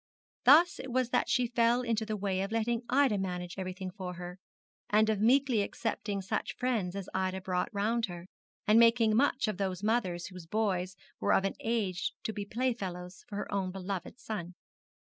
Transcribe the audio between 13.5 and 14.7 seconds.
own beloved son.